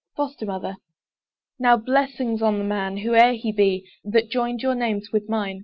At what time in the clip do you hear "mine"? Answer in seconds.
5.29-5.59